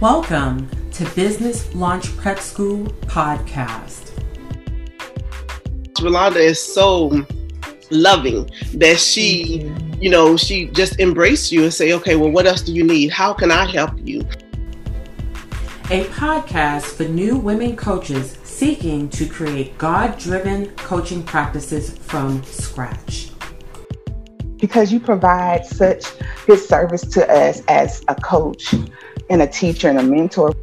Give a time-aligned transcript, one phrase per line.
[0.00, 4.12] Welcome to Business Launch Prep School podcast.
[5.94, 7.26] Rolanda is so
[7.90, 9.76] loving that she, you.
[10.00, 13.10] you know, she just embraced you and say, okay, well, what else do you need?
[13.10, 14.20] How can I help you?
[15.90, 23.32] A podcast for new women coaches seeking to create God driven coaching practices from scratch.
[24.58, 26.04] Because you provide such
[26.46, 28.76] good service to us as a coach
[29.30, 30.54] and a teacher and a mentor.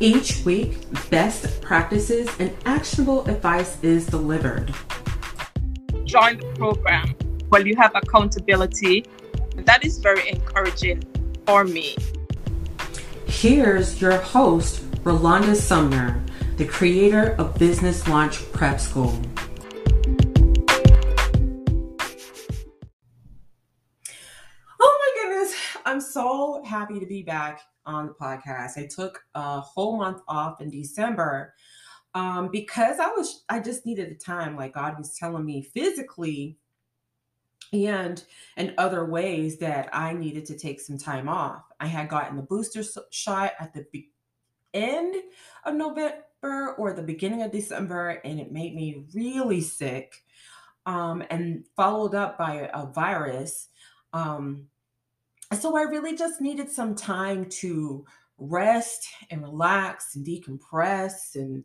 [0.00, 0.78] Each week,
[1.10, 4.74] best practices and actionable advice is delivered.
[6.04, 7.14] Join the program
[7.50, 9.04] where you have accountability.
[9.56, 11.04] That is very encouraging
[11.46, 11.96] for me.
[13.26, 16.22] Here's your host, Rolanda Sumner,
[16.56, 19.20] the creator of Business Launch Prep School.
[26.82, 28.76] Happy to be back on the podcast.
[28.76, 31.54] I took a whole month off in December
[32.12, 34.56] um, because I was I just needed the time.
[34.56, 36.58] Like God was telling me physically
[37.72, 38.24] and
[38.56, 41.62] in other ways that I needed to take some time off.
[41.78, 44.10] I had gotten the booster shot at the be-
[44.74, 45.14] end
[45.64, 50.24] of November or the beginning of December, and it made me really sick.
[50.84, 53.68] Um, and followed up by a virus.
[54.12, 54.66] Um,
[55.54, 58.04] so I really just needed some time to
[58.38, 61.34] rest and relax and decompress.
[61.34, 61.64] And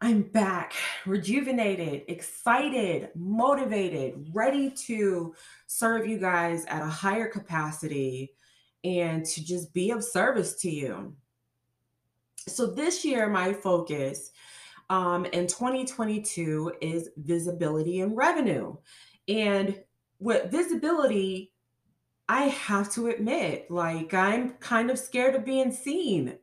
[0.00, 0.72] I'm back,
[1.06, 5.34] rejuvenated, excited, motivated, ready to
[5.66, 8.32] serve you guys at a higher capacity
[8.82, 11.14] and to just be of service to you.
[12.48, 14.30] So this year, my focus
[14.88, 18.76] um, in 2022 is visibility and revenue.
[19.28, 19.78] And
[20.18, 21.49] with visibility,
[22.30, 26.38] I have to admit, like, I'm kind of scared of being seen.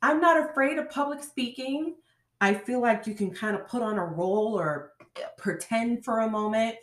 [0.00, 1.96] I'm not afraid of public speaking.
[2.40, 6.20] I feel like you can kind of put on a role or eh, pretend for
[6.20, 6.76] a moment.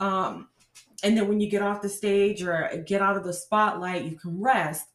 [0.00, 0.48] Um,
[1.02, 4.16] and then when you get off the stage or get out of the spotlight, you
[4.16, 4.86] can rest.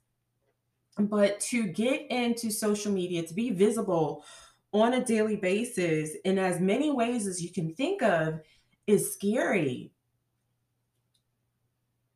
[0.98, 4.26] But to get into social media, to be visible
[4.72, 8.40] on a daily basis in as many ways as you can think of
[8.88, 9.92] is scary.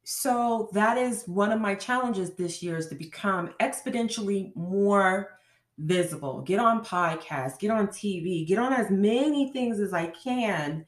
[0.10, 5.38] So that is one of my challenges this year is to become exponentially more
[5.80, 6.44] visible.
[6.44, 10.86] Get on podcasts, get on TV, get on as many things as I can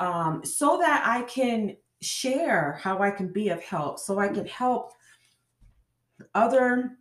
[0.00, 4.46] um, so that I can share how I can be of help, so I can
[4.46, 4.94] help
[6.34, 6.96] other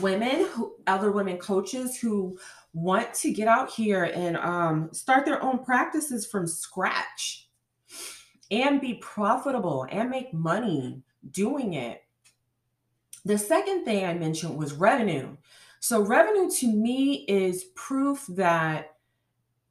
[0.00, 2.38] women who other women coaches who
[2.72, 7.48] want to get out here and um, start their own practices from scratch
[8.52, 12.04] and be profitable and make money doing it.
[13.24, 15.36] The second thing I mentioned was revenue.
[15.80, 18.96] So, revenue to me is proof that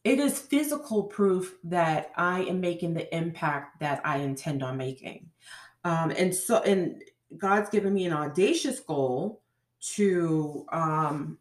[0.03, 5.29] it is physical proof that I am making the impact that I intend on making.
[5.83, 7.03] Um, and so, and
[7.37, 9.41] God's given me an audacious goal
[9.93, 11.37] to, um,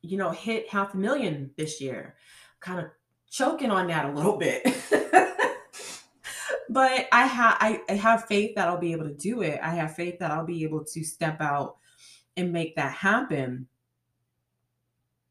[0.00, 2.16] you know, hit half a million this year.
[2.60, 2.86] Kind of
[3.30, 4.66] choking on that a little bit.
[6.68, 9.60] but I have I, I have faith that I'll be able to do it.
[9.62, 11.76] I have faith that I'll be able to step out
[12.36, 13.66] and make that happen.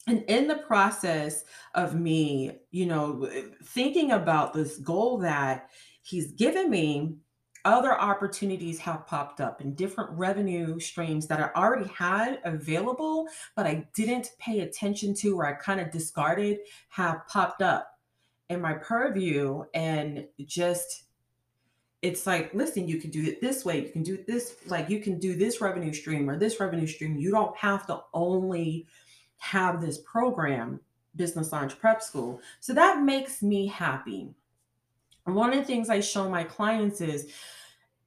[0.08, 1.44] And in the process
[1.76, 3.30] of me, you know,
[3.64, 5.70] thinking about this goal that
[6.02, 7.18] he's given me,
[7.66, 13.28] other opportunities have popped up and different revenue streams that I already had available,
[13.58, 17.92] but I didn't pay attention to or I kind of discarded have popped up
[18.50, 21.07] in my purview and just
[22.02, 25.00] it's like listen you can do it this way you can do this like you
[25.00, 27.18] can do this revenue stream or this revenue stream.
[27.18, 28.88] You don't have to only
[29.38, 30.80] have this program
[31.16, 32.42] business launch prep school.
[32.60, 34.30] So that makes me happy.
[35.26, 37.32] One of the things i show my clients is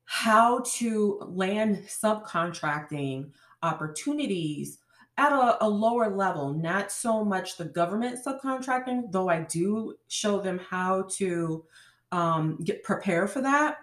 [0.05, 3.31] how to land subcontracting
[3.63, 4.79] opportunities
[5.19, 10.41] at a, a, lower level, not so much the government subcontracting, though I do show
[10.41, 11.65] them how to
[12.13, 13.79] um, get prepare for that.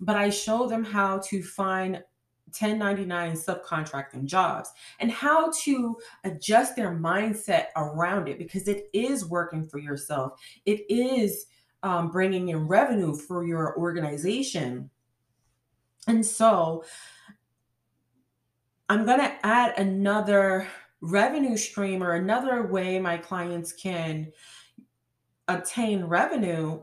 [0.00, 2.02] But I show them how to find
[2.46, 4.70] 1099 subcontracting jobs
[5.00, 10.40] and how to adjust their mindset around it because it is working for yourself.
[10.64, 11.46] It is
[11.82, 14.90] um, bringing in revenue for your organization.
[16.06, 16.84] And so
[18.88, 20.68] I'm going to add another
[21.00, 24.32] revenue stream or another way my clients can
[25.48, 26.80] obtain revenue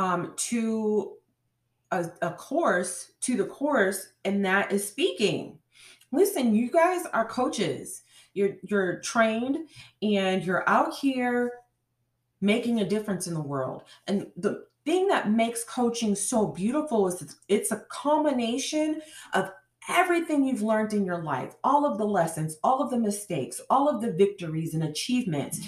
[0.00, 1.12] um, to
[1.90, 5.58] a, a course to the course, and that is speaking.
[6.10, 8.02] listen, you guys are coaches.
[8.32, 9.68] You're you're trained
[10.00, 11.52] and you're out here
[12.40, 13.82] making a difference in the world.
[14.06, 19.02] And the thing that makes coaching so beautiful is it's, it's a combination
[19.34, 19.50] of
[19.90, 23.86] everything you've learned in your life, all of the lessons, all of the mistakes, all
[23.88, 25.60] of the victories and achievements,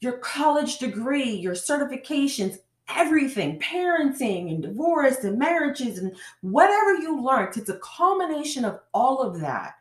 [0.00, 7.56] your college degree, your certifications, everything, parenting and divorce and marriages and whatever you learned.
[7.56, 9.74] It's a culmination of all of that.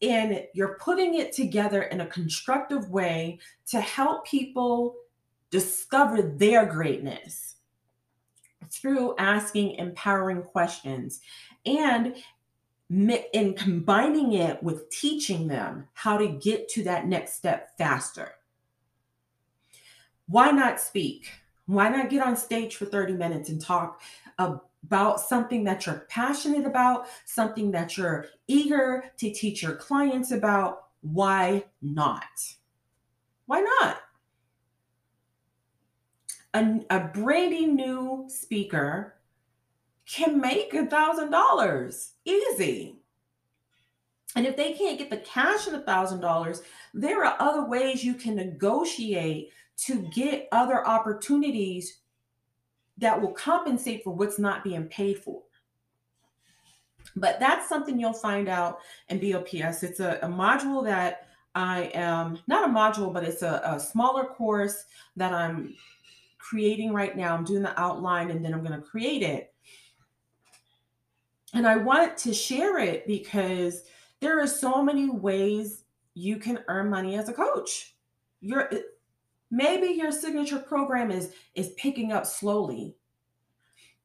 [0.00, 4.96] And you're putting it together in a constructive way to help people
[5.50, 7.56] discover their greatness
[8.70, 11.20] through asking empowering questions
[11.66, 12.14] and
[12.90, 18.32] in combining it with teaching them how to get to that next step faster.
[20.26, 21.28] Why not speak?
[21.68, 24.00] Why not get on stage for 30 minutes and talk
[24.38, 30.86] about something that you're passionate about, something that you're eager to teach your clients about?
[31.02, 32.22] Why not?
[33.44, 33.98] Why not?
[36.54, 39.16] A, a brand new speaker
[40.06, 42.96] can make a thousand dollars easy.
[44.36, 46.62] And if they can't get the cash in a thousand dollars,
[46.94, 52.00] there are other ways you can negotiate to get other opportunities
[52.98, 55.42] that will compensate for what's not being paid for.
[57.16, 59.82] But that's something you'll find out in BLPS.
[59.82, 64.24] It's a, a module that I am not a module, but it's a, a smaller
[64.24, 64.84] course
[65.16, 65.74] that I'm
[66.38, 67.34] creating right now.
[67.34, 69.52] I'm doing the outline and then I'm going to create it.
[71.54, 73.82] And I want to share it because
[74.20, 75.84] there are so many ways
[76.14, 77.94] you can earn money as a coach.
[78.40, 78.70] Your
[79.50, 82.96] maybe your signature program is is picking up slowly.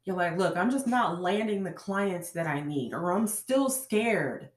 [0.05, 3.69] You're like, look, I'm just not landing the clients that I need, or I'm still
[3.69, 4.49] scared.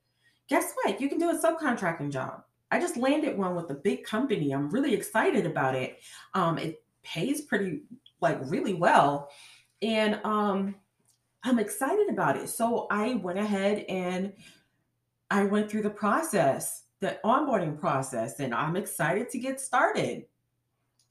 [0.48, 1.00] Guess what?
[1.00, 2.42] You can do a subcontracting job.
[2.70, 4.52] I just landed one with a big company.
[4.52, 5.98] I'm really excited about it.
[6.34, 7.82] Um, it pays pretty
[8.20, 9.30] like really well.
[9.82, 10.74] And um
[11.44, 12.48] I'm excited about it.
[12.48, 14.32] So I went ahead and
[15.30, 20.24] I went through the process, the onboarding process, and I'm excited to get started.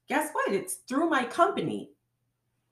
[0.08, 0.54] Guess what?
[0.54, 1.92] It's through my company.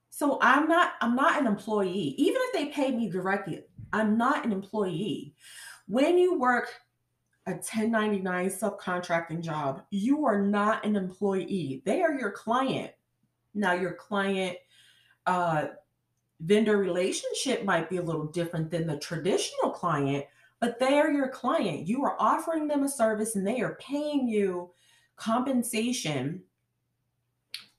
[0.10, 2.16] So I'm not I'm not an employee.
[2.18, 5.34] Even if they pay me directly, I'm not an employee.
[5.88, 6.70] When you work
[7.46, 11.82] a 1099 subcontracting job, you are not an employee.
[11.86, 12.92] They are your client.
[13.54, 14.58] Now, your client
[15.26, 15.66] uh,
[16.40, 20.26] vendor relationship might be a little different than the traditional client,
[20.60, 21.88] but they are your client.
[21.88, 24.72] You are offering them a service and they are paying you
[25.16, 26.42] compensation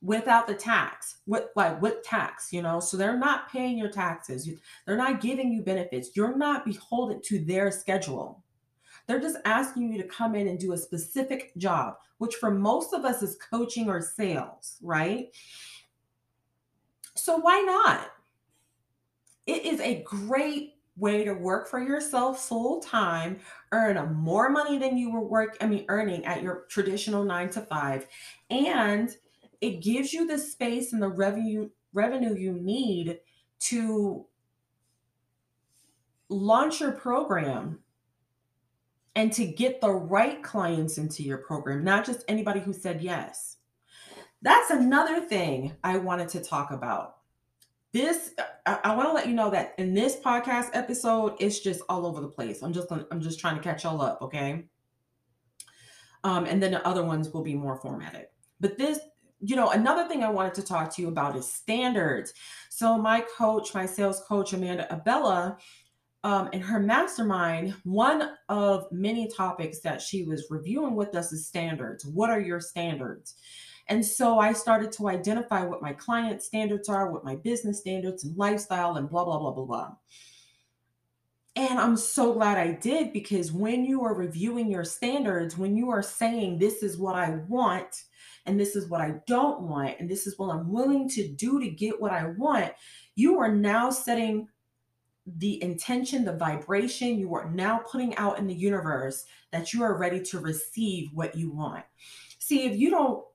[0.05, 2.79] without the tax with like with tax you know?
[2.79, 4.47] So they're not paying your taxes.
[4.85, 6.15] They're not giving you benefits.
[6.15, 8.43] You're not beholden to their schedule.
[9.07, 12.93] They're just asking you to come in and do a specific job which for most
[12.93, 15.29] of us is coaching or sales right?
[17.15, 18.11] So why not?
[19.47, 23.39] It is a great way to work for yourself full time,
[23.71, 27.61] earn more money than you were work I mean earning at your traditional 9 to
[27.61, 28.07] 5
[28.49, 29.15] and
[29.61, 33.19] it gives you the space and the revenue revenue you need
[33.59, 34.25] to
[36.29, 37.79] launch your program
[39.15, 43.57] and to get the right clients into your program, not just anybody who said yes.
[44.41, 47.15] That's another thing I wanted to talk about
[47.95, 48.31] this
[48.65, 52.05] I, I want to let you know that in this podcast episode, it's just all
[52.05, 52.61] over the place.
[52.61, 54.65] I'm just I'm just trying to catch y'all up, okay?
[56.25, 58.25] Um, and then the other ones will be more formatted.
[58.59, 58.99] But this,
[59.45, 62.33] you know, another thing I wanted to talk to you about is standards.
[62.69, 65.57] So my coach, my sales coach, Amanda Abella,
[66.23, 71.45] um, in her mastermind, one of many topics that she was reviewing with us is
[71.45, 72.05] standards.
[72.05, 73.35] What are your standards?
[73.87, 78.23] And so I started to identify what my client standards are, what my business standards
[78.23, 79.91] and lifestyle, and blah, blah, blah, blah, blah.
[81.55, 85.89] And I'm so glad I did because when you are reviewing your standards, when you
[85.91, 88.03] are saying, this is what I want,
[88.45, 91.59] and this is what I don't want, and this is what I'm willing to do
[91.59, 92.71] to get what I want,
[93.15, 94.47] you are now setting
[95.37, 99.97] the intention, the vibration, you are now putting out in the universe that you are
[99.97, 101.83] ready to receive what you want.
[102.37, 103.25] See, if you don't,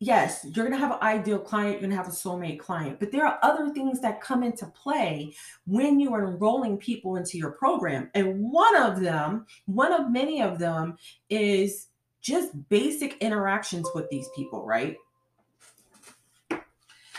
[0.00, 2.98] yes, you're going to have an ideal client, you're going to have a soulmate client,
[2.98, 5.32] but there are other things that come into play
[5.66, 8.10] when you are enrolling people into your program.
[8.14, 10.96] And one of them, one of many of them,
[11.30, 11.86] is
[12.26, 14.96] just basic interactions with these people, right?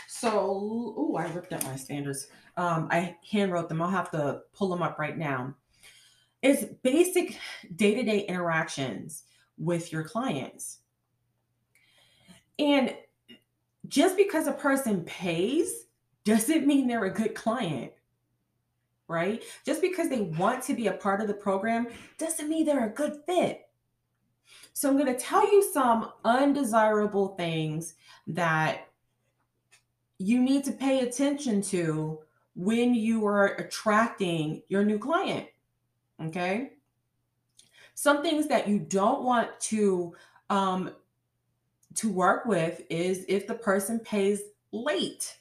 [0.06, 2.26] So, oh, I ripped up my standards.
[2.58, 3.80] Um, I hand wrote them.
[3.80, 5.54] I'll have to pull them up right now.
[6.42, 7.38] It's basic
[7.74, 9.22] day to day interactions
[9.56, 10.80] with your clients.
[12.58, 12.94] And
[13.86, 15.86] just because a person pays
[16.24, 17.92] doesn't mean they're a good client,
[19.06, 19.42] right?
[19.64, 21.86] Just because they want to be a part of the program
[22.18, 23.67] doesn't mean they're a good fit.
[24.72, 27.94] So, I'm going to tell you some undesirable things
[28.28, 28.88] that
[30.18, 32.20] you need to pay attention to
[32.54, 35.46] when you are attracting your new client.
[36.24, 36.72] Okay.
[37.94, 40.14] Some things that you don't want to
[40.50, 40.90] um,
[41.94, 44.40] to work with is if the person pays
[44.72, 45.36] late.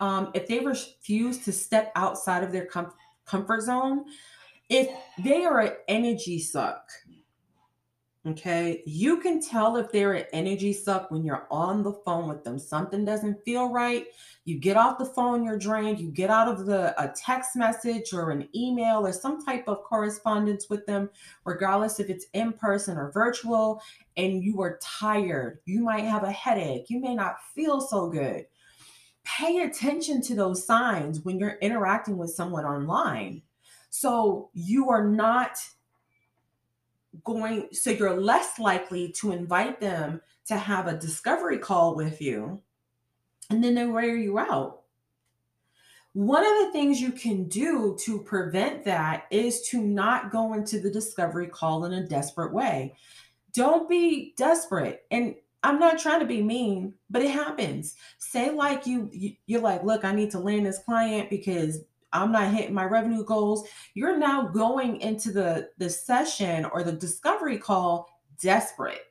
[0.00, 2.92] Um, if they refuse to step outside of their com-
[3.24, 4.04] comfort zone,
[4.68, 4.88] if
[5.22, 6.90] they are an energy suck,
[8.26, 8.82] Okay.
[8.86, 12.58] You can tell if they're an energy suck when you're on the phone with them.
[12.58, 14.06] Something doesn't feel right.
[14.44, 16.00] You get off the phone, you're drained.
[16.00, 19.84] You get out of the a text message or an email or some type of
[19.84, 21.08] correspondence with them,
[21.44, 23.80] regardless if it's in person or virtual,
[24.16, 25.60] and you are tired.
[25.64, 26.90] You might have a headache.
[26.90, 28.46] You may not feel so good.
[29.22, 33.42] Pay attention to those signs when you're interacting with someone online.
[33.90, 35.58] So you are not
[37.24, 42.60] going so you're less likely to invite them to have a discovery call with you
[43.50, 44.82] and then they wear you out.
[46.12, 50.80] One of the things you can do to prevent that is to not go into
[50.80, 52.96] the discovery call in a desperate way.
[53.52, 55.04] Don't be desperate.
[55.10, 57.96] And i'm not trying to be mean but it happens.
[58.18, 61.80] Say like you, you you're like look i need to land this client because
[62.22, 63.68] I'm not hitting my revenue goals.
[63.94, 68.08] You're now going into the, the session or the discovery call
[68.40, 69.02] desperate.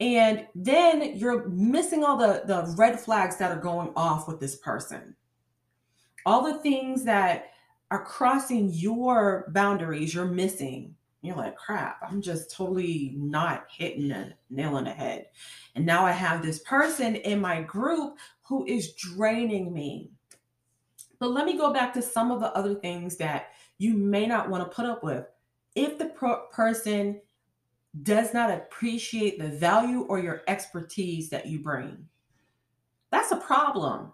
[0.00, 4.56] And then you're missing all the, the red flags that are going off with this
[4.56, 5.16] person.
[6.24, 7.46] All the things that
[7.90, 10.94] are crossing your boundaries, you're missing.
[11.22, 15.26] You're like, crap, I'm just totally not hitting a nail on the head.
[15.74, 20.12] And now I have this person in my group who is draining me.
[21.20, 23.48] But let me go back to some of the other things that
[23.78, 25.26] you may not want to put up with.
[25.74, 27.20] If the pro- person
[28.02, 32.06] does not appreciate the value or your expertise that you bring,
[33.10, 34.12] that's a problem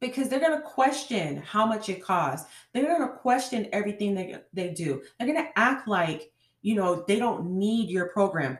[0.00, 2.50] because they're going to question how much it costs.
[2.72, 5.02] They're going to question everything they, they do.
[5.18, 6.32] They're going to act like,
[6.62, 8.58] you know, they don't need your program,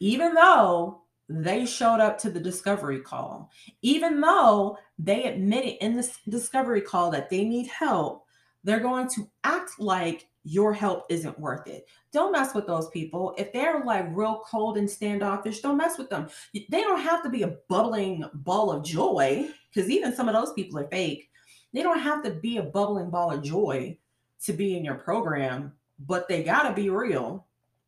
[0.00, 3.50] even though they showed up to the discovery call.
[3.82, 8.24] Even though they admitted in this discovery call that they need help,
[8.62, 11.86] they're going to act like your help isn't worth it.
[12.12, 13.34] Don't mess with those people.
[13.38, 16.28] If they're like real cold and standoffish, don't mess with them.
[16.52, 20.52] They don't have to be a bubbling ball of joy because even some of those
[20.52, 21.30] people are fake.
[21.72, 23.96] They don't have to be a bubbling ball of joy
[24.44, 27.46] to be in your program, but they got to be real,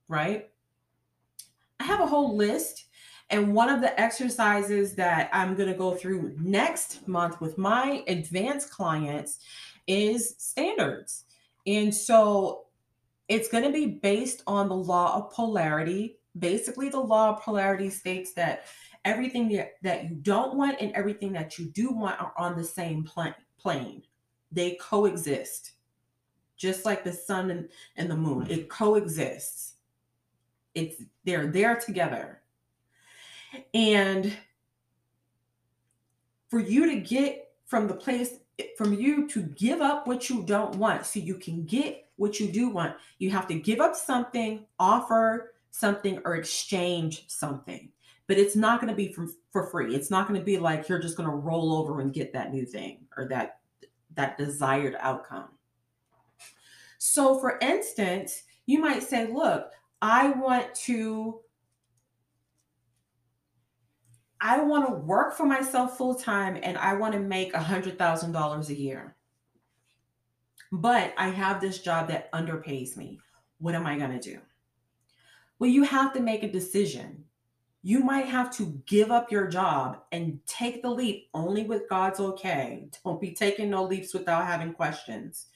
[0.08, 0.48] right?
[1.78, 2.86] I have a whole list
[3.30, 8.04] and one of the exercises that I'm going to go through next month with my
[8.06, 9.40] advanced clients
[9.86, 11.24] is standards.
[11.66, 12.66] And so
[13.28, 16.18] it's going to be based on the law of polarity.
[16.38, 18.66] Basically, the law of polarity states that
[19.04, 23.08] everything that you don't want and everything that you do want are on the same
[23.58, 24.02] plane.
[24.52, 25.72] They coexist,
[26.56, 28.46] just like the sun and, and the moon.
[28.48, 29.74] It coexists.
[30.74, 32.42] It's they're there together.
[33.74, 34.36] And
[36.48, 38.38] for you to get from the place,
[38.76, 42.48] from you to give up what you don't want so you can get what you
[42.48, 47.90] do want, you have to give up something, offer something, or exchange something.
[48.26, 49.94] But it's not going to be for, for free.
[49.94, 52.52] It's not going to be like you're just going to roll over and get that
[52.52, 53.58] new thing or that
[54.14, 55.48] that desired outcome.
[56.98, 59.70] So, for instance, you might say, Look,
[60.02, 61.40] I want to
[64.40, 68.68] I want to work for myself full time and I want to make a $100,000
[68.68, 69.16] a year.
[70.72, 73.20] But I have this job that underpays me.
[73.58, 74.40] What am I going to do?
[75.58, 77.24] Well, you have to make a decision.
[77.82, 82.20] You might have to give up your job and take the leap only with God's
[82.20, 82.88] okay.
[83.04, 85.46] Don't be taking no leaps without having questions.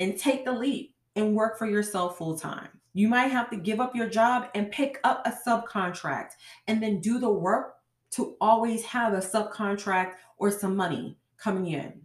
[0.00, 2.68] And take the leap and work for yourself full time.
[2.94, 6.32] You might have to give up your job and pick up a subcontract
[6.66, 7.76] and then do the work
[8.12, 12.00] to always have a subcontract or some money coming in.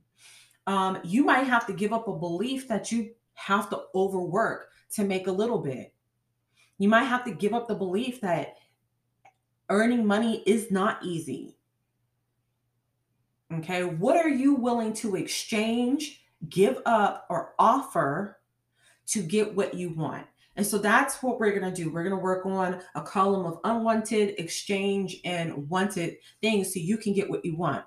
[0.65, 5.03] Um, you might have to give up a belief that you have to overwork to
[5.03, 5.93] make a little bit.
[6.77, 8.55] You might have to give up the belief that
[9.69, 11.55] earning money is not easy.
[13.53, 18.39] Okay, what are you willing to exchange give up or offer
[19.07, 20.25] to get what you want.
[20.57, 21.91] And so that's what we're going to do.
[21.91, 26.97] We're going to work on a column of unwanted, exchange, and wanted things so you
[26.97, 27.85] can get what you want.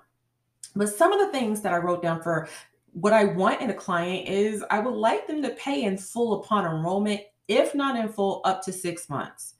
[0.75, 2.47] But some of the things that I wrote down for
[2.93, 6.41] what I want in a client is I would like them to pay in full
[6.41, 9.55] upon enrollment, if not in full, up to six months.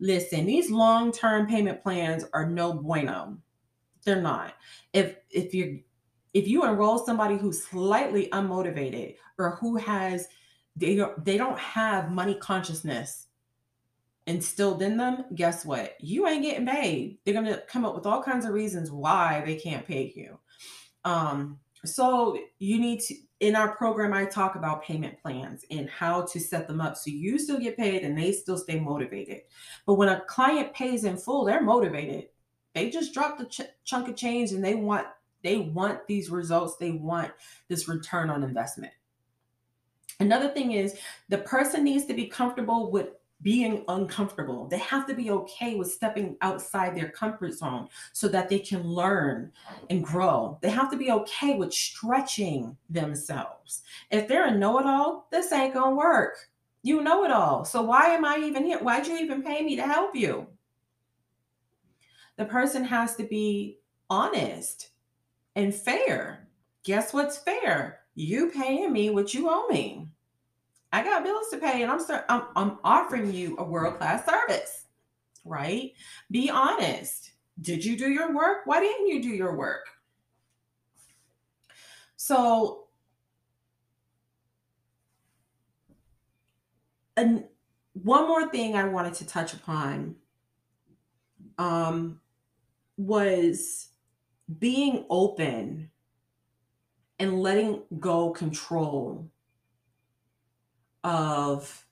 [0.00, 3.36] Listen, these long-term payment plans are no bueno.
[4.04, 4.54] They're not.
[4.92, 5.80] If if you
[6.32, 10.28] if you enroll somebody who's slightly unmotivated or who has
[10.76, 13.26] they don't they don't have money consciousness
[14.26, 15.94] instilled in them, guess what?
[16.00, 17.18] You ain't getting paid.
[17.24, 20.38] They're gonna come up with all kinds of reasons why they can't pay you.
[21.04, 26.22] Um, so you need to in our program, I talk about payment plans and how
[26.22, 29.42] to set them up so you still get paid and they still stay motivated.
[29.84, 32.28] But when a client pays in full, they're motivated.
[32.74, 35.06] They just drop the ch- chunk of change and they want
[35.42, 36.76] they want these results.
[36.76, 37.30] They want
[37.68, 38.92] this return on investment.
[40.20, 43.08] Another thing is the person needs to be comfortable with
[43.42, 44.66] being uncomfortable.
[44.66, 48.82] They have to be okay with stepping outside their comfort zone so that they can
[48.82, 49.52] learn
[49.90, 50.58] and grow.
[50.62, 53.82] They have to be okay with stretching themselves.
[54.10, 56.36] If they're a know it all, this ain't to work.
[56.82, 57.64] You know it all.
[57.64, 58.78] So why am I even here?
[58.78, 60.46] Why'd you even pay me to help you?
[62.36, 64.90] The person has to be honest
[65.56, 66.48] and fair.
[66.84, 68.00] Guess what's fair?
[68.14, 70.05] You paying me what you owe me.
[70.96, 72.00] I got bills to pay and I'm,
[72.30, 74.86] I'm, I'm offering you a world class service,
[75.44, 75.92] right?
[76.30, 77.32] Be honest.
[77.60, 78.60] Did you do your work?
[78.64, 79.90] Why didn't you do your work?
[82.16, 82.86] So,
[87.14, 87.44] and
[87.92, 90.16] one more thing I wanted to touch upon
[91.58, 92.22] um,
[92.96, 93.88] was
[94.58, 95.90] being open
[97.18, 99.30] and letting go control
[101.06, 101.86] of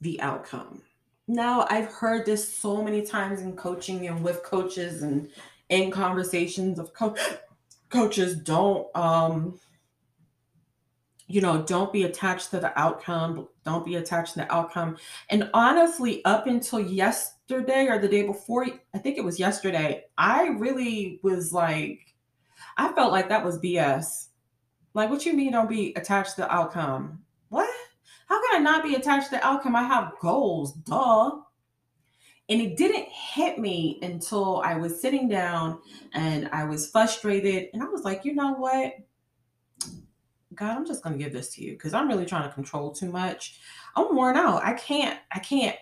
[0.00, 0.82] the outcome.
[1.28, 5.28] Now, I've heard this so many times in coaching and with coaches and
[5.68, 7.16] in conversations of co-
[7.90, 9.58] coaches don't um
[11.28, 14.96] you know, don't be attached to the outcome, don't be attached to the outcome.
[15.28, 20.50] And honestly, up until yesterday or the day before, I think it was yesterday, I
[20.50, 22.14] really was like
[22.76, 24.28] I felt like that was BS.
[24.94, 27.22] Like, what you mean don't be attached to the outcome?
[27.48, 27.68] What?
[28.26, 29.76] How can I not be attached to outcome?
[29.76, 31.30] I have goals, duh.
[32.48, 35.80] And it didn't hit me until I was sitting down
[36.12, 37.70] and I was frustrated.
[37.72, 38.94] And I was like, you know what?
[40.54, 43.10] God, I'm just gonna give this to you because I'm really trying to control too
[43.10, 43.60] much.
[43.96, 44.64] I'm worn out.
[44.64, 45.76] I can't, I can't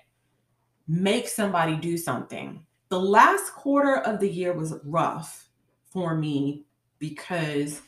[0.89, 2.65] make somebody do something.
[2.89, 5.49] The last quarter of the year was rough
[5.91, 6.65] for me
[6.99, 7.83] because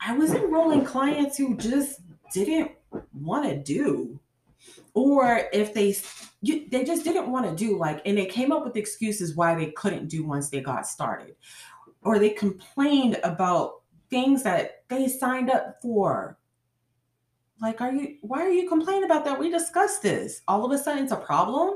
[0.00, 2.00] I was enrolling clients who just
[2.32, 2.72] didn't
[3.12, 4.18] want to do
[4.94, 5.94] or if they
[6.42, 9.70] they just didn't want to do like and they came up with excuses why they
[9.72, 11.34] couldn't do once they got started
[12.02, 16.38] or they complained about things that they signed up for
[17.60, 20.78] like are you why are you complaining about that we discussed this all of a
[20.78, 21.74] sudden it's a problem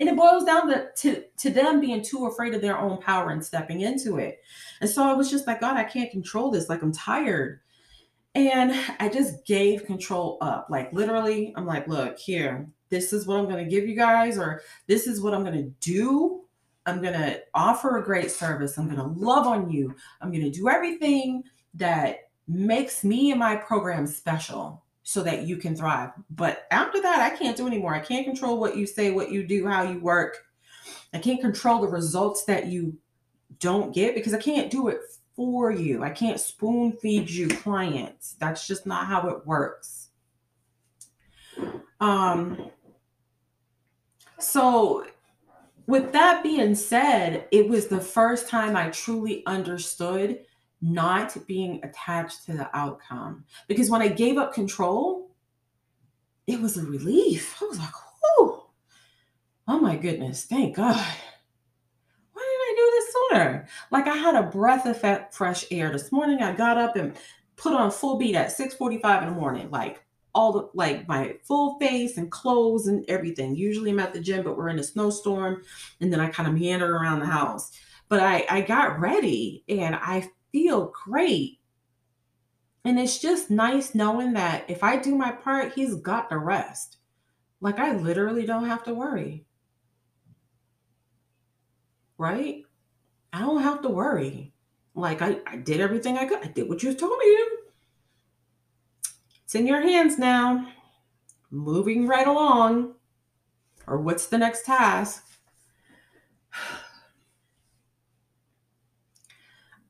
[0.00, 3.30] and it boils down to, to, to them being too afraid of their own power
[3.30, 4.40] and stepping into it.
[4.80, 6.68] And so I was just like, God, I can't control this.
[6.68, 7.60] Like I'm tired.
[8.34, 10.68] And I just gave control up.
[10.70, 14.38] Like literally, I'm like, look, here, this is what I'm going to give you guys,
[14.38, 16.44] or this is what I'm going to do.
[16.86, 18.78] I'm going to offer a great service.
[18.78, 19.94] I'm going to love on you.
[20.20, 21.42] I'm going to do everything
[21.74, 26.10] that makes me and my program special so that you can thrive.
[26.30, 27.94] But after that, I can't do anymore.
[27.94, 30.44] I can't control what you say, what you do, how you work.
[31.12, 32.96] I can't control the results that you
[33.58, 35.00] don't get because I can't do it
[35.38, 36.02] for you.
[36.02, 38.34] I can't spoon feed you clients.
[38.40, 40.08] That's just not how it works.
[42.00, 42.70] Um
[44.40, 45.06] so
[45.86, 50.40] with that being said, it was the first time I truly understood
[50.82, 53.44] not being attached to the outcome.
[53.68, 55.30] Because when I gave up control,
[56.48, 57.62] it was a relief.
[57.62, 58.70] I was like, oh,
[59.68, 60.96] oh my goodness, thank God.
[62.32, 65.90] Why didn't I do this Like I had a breath of fresh air.
[65.90, 67.16] This morning I got up and
[67.56, 69.70] put on full beat at 6:45 in the morning.
[69.70, 73.54] Like all the like my full face and clothes and everything.
[73.54, 75.62] Usually I'm at the gym, but we're in a snowstorm.
[76.00, 77.72] And then I kind of meander around the house.
[78.08, 81.58] But I, I got ready and I feel great.
[82.84, 86.96] And it's just nice knowing that if I do my part, he's got the rest.
[87.60, 89.44] Like I literally don't have to worry.
[92.16, 92.64] Right?
[93.32, 94.52] I don't have to worry.
[94.94, 96.42] Like I, I did everything I could.
[96.42, 97.38] I did what you told me.
[99.44, 100.68] It's in your hands now.
[101.50, 102.94] Moving right along.
[103.86, 105.24] Or what's the next task?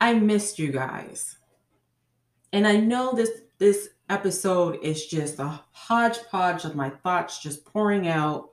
[0.00, 1.38] I missed you guys.
[2.52, 8.08] And I know this this episode is just a hodgepodge of my thoughts just pouring
[8.08, 8.50] out.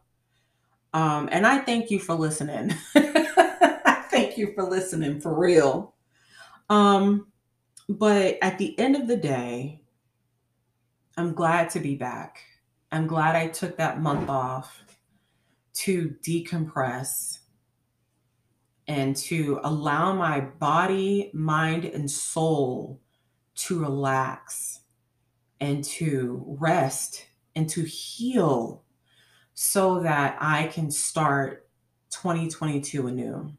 [0.93, 2.73] Um, and I thank you for listening.
[4.35, 5.95] Thank you for listening for real.
[6.69, 7.27] Um,
[7.87, 9.79] but at the end of the day,
[11.15, 12.41] I'm glad to be back.
[12.91, 14.83] I'm glad I took that month off
[15.75, 17.39] to decompress
[18.89, 22.99] and to allow my body, mind, and soul
[23.55, 24.81] to relax
[25.61, 28.83] and to rest and to heal
[29.53, 31.69] so that I can start
[32.09, 33.55] 2022 anew.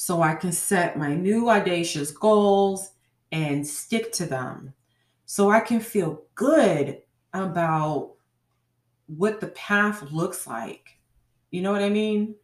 [0.00, 2.92] So I can set my new audacious goals
[3.32, 4.72] and stick to them.
[5.26, 7.02] So I can feel good
[7.34, 8.12] about
[9.08, 11.00] what the path looks like.
[11.50, 12.36] You know what I mean?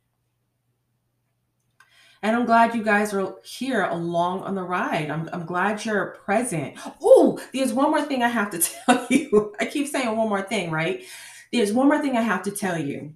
[2.24, 5.08] And I'm glad you guys are here along on the ride.
[5.08, 6.76] I'm, I'm glad you're present.
[7.00, 9.54] Oh, there's one more thing I have to tell you.
[9.60, 11.04] I keep saying one more thing, right?
[11.52, 13.14] There's one more thing I have to tell you.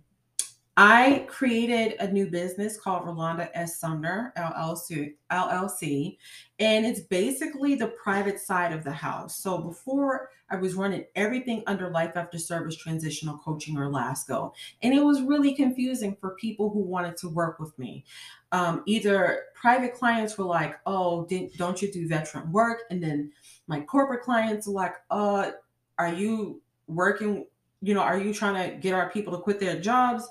[0.80, 3.80] I created a new business called Rolanda S.
[3.80, 6.18] Sumner LLC, LLC,
[6.60, 9.36] and it's basically the private side of the house.
[9.36, 14.94] So before I was running everything under Life After Service Transitional Coaching or LASCO, and
[14.94, 18.04] it was really confusing for people who wanted to work with me.
[18.52, 23.32] Um, either private clients were like, "Oh, don't you do veteran work?" and then
[23.66, 25.50] my corporate clients were like, "Uh,
[25.98, 27.46] are you working?"
[27.80, 30.28] You know, are you trying to get our people to quit their jobs?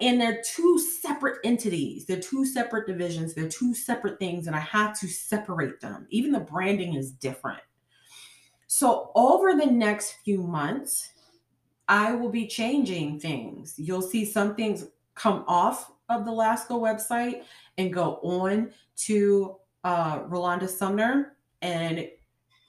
[0.00, 2.04] And they're two separate entities.
[2.04, 3.34] They're two separate divisions.
[3.34, 6.06] They're two separate things and i had to separate them.
[6.10, 7.60] Even the branding is different.
[8.66, 11.12] So over the next few months
[11.88, 13.74] i will be changing things.
[13.76, 17.42] You'll see some things come off of the lasco website
[17.78, 22.08] and go on to uh, rolanda sumner and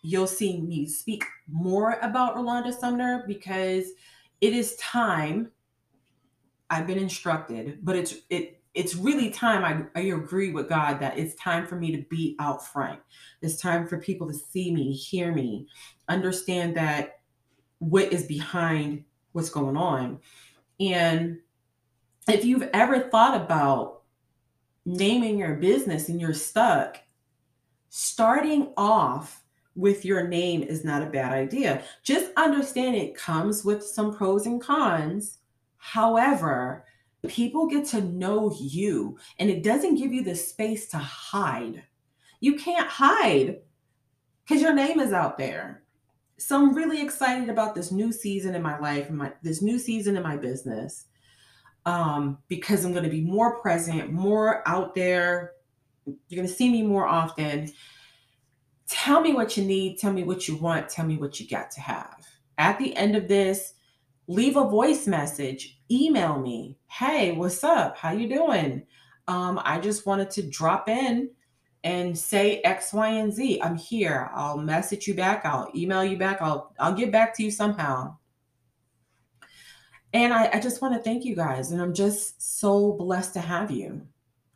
[0.02, 3.92] you'll see me speak more about rolanda sumner because
[4.40, 5.52] it is time
[6.72, 9.90] I've been instructed, but it's it it's really time.
[9.96, 13.02] I, I agree with God that it's time for me to be out front.
[13.42, 15.68] It's time for people to see me, hear me,
[16.08, 17.20] understand that
[17.80, 19.04] what is behind
[19.34, 20.20] what's going on.
[20.80, 21.40] And
[22.30, 24.04] if you've ever thought about
[24.86, 26.98] naming your business and you're stuck,
[27.90, 29.44] starting off
[29.76, 31.84] with your name is not a bad idea.
[32.04, 35.40] Just understand it comes with some pros and cons
[35.84, 36.86] However,
[37.28, 41.84] people get to know you and it doesn't give you the space to hide.
[42.40, 43.62] You can't hide
[44.44, 45.82] because your name is out there.
[46.38, 49.80] So I'm really excited about this new season in my life and my this new
[49.80, 51.08] season in my business.
[51.88, 55.54] Um, because I'm going to be more present, more out there.
[56.06, 57.72] You're going to see me more often.
[58.88, 61.72] Tell me what you need, tell me what you want, tell me what you got
[61.72, 62.24] to have.
[62.60, 63.74] At the end of this,
[64.32, 67.98] leave a voice message email me hey what's up?
[67.98, 68.84] How you doing?
[69.28, 71.30] Um, i just wanted to drop in
[71.84, 73.62] and say x y and z.
[73.62, 74.30] I'm here.
[74.34, 75.46] I'll message you back.
[75.46, 76.42] I'll email you back.
[76.42, 78.16] I'll i'll get back to you somehow.
[80.14, 83.42] And i, I just want to thank you guys and i'm just so blessed to
[83.42, 84.02] have you.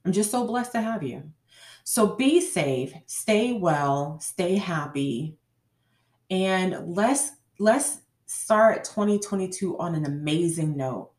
[0.06, 1.24] I'm just so blessed to have you.
[1.84, 5.36] So be safe stay well stay happy
[6.30, 11.12] and let's let's start 2022 on an amazing note.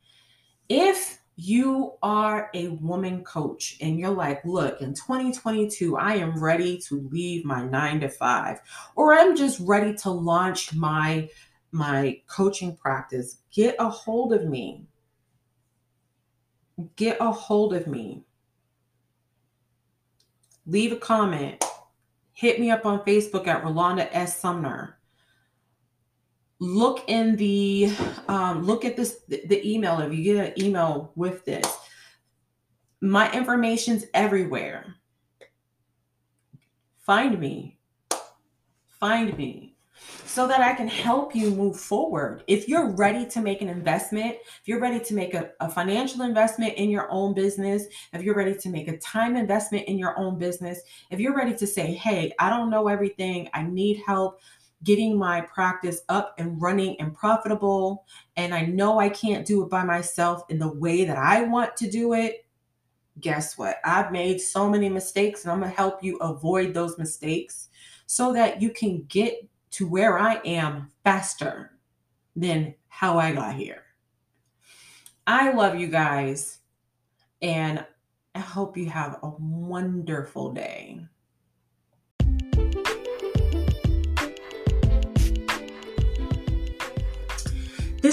[0.69, 6.79] If you are a woman coach and you're like, look, in 2022, I am ready
[6.89, 8.61] to leave my nine to five,
[8.95, 11.29] or I'm just ready to launch my
[11.73, 14.87] my coaching practice, get a hold of me.
[16.97, 18.25] Get a hold of me.
[20.67, 21.63] Leave a comment.
[22.33, 24.39] Hit me up on Facebook at Rolanda S.
[24.39, 24.96] Sumner
[26.59, 27.93] look in the
[28.29, 31.67] um, look at this the email if you get an email with this.
[33.01, 34.97] My information's everywhere.
[37.05, 37.79] Find me.
[38.99, 39.77] Find me.
[40.25, 42.45] So that i can help you move forward.
[42.47, 46.23] If you're ready to make an investment if you're ready to make a, a financial
[46.23, 50.19] investment in your own business if you're ready to make a time investment in your
[50.19, 53.49] own business if you're ready to say hey i don't know everything.
[53.55, 54.41] I need help
[54.87, 58.07] getting my practice up and running and profitable.
[58.37, 61.77] And I know I can't do it by myself in the way that I want
[61.79, 62.47] to do it.
[63.21, 63.79] Guess what?
[63.85, 67.69] I've made so many mistakes, and I'm going to help you avoid those mistakes
[68.07, 71.73] so that you can get to where I am faster
[72.37, 73.83] than how I got here.
[75.27, 76.59] I love you guys,
[77.43, 77.85] and
[78.35, 81.01] I hope you have a wonderful day.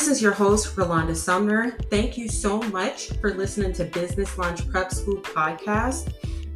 [0.04, 1.78] This is your host, Rolanda Sumner.
[1.90, 6.14] Thank you so much for listening to Business Launch Prep School podcast.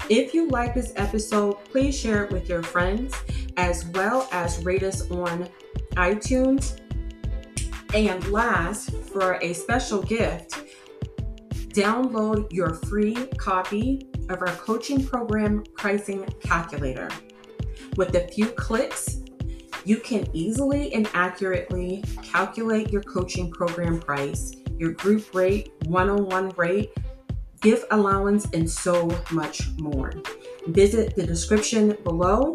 [0.10, 3.16] If you like this episode, please share it with your friends
[3.56, 5.48] as well as rate us on
[5.92, 6.82] iTunes.
[7.94, 10.66] And last, for a special gift,
[11.70, 17.08] download your free copy of our coaching program pricing calculator.
[17.96, 19.22] With a few clicks,
[19.88, 26.26] you can easily and accurately calculate your coaching program price, your group rate, one on
[26.26, 26.92] one rate,
[27.62, 30.12] gift allowance, and so much more.
[30.68, 32.54] Visit the description below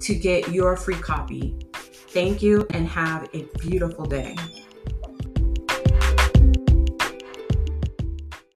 [0.00, 1.56] to get your free copy.
[1.72, 4.34] Thank you and have a beautiful day.